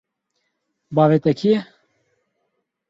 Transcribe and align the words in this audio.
Bavê 0.95 1.17
te 1.23 1.31
kî 1.39 1.49
ye? 1.53 1.59